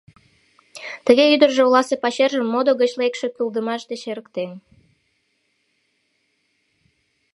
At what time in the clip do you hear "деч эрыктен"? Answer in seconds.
3.89-4.51